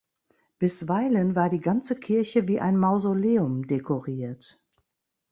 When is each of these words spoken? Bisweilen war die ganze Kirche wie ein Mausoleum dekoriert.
Bisweilen 0.57 1.35
war 1.35 1.47
die 1.49 1.59
ganze 1.61 1.93
Kirche 1.95 2.47
wie 2.47 2.59
ein 2.59 2.75
Mausoleum 2.75 3.67
dekoriert. 3.67 4.65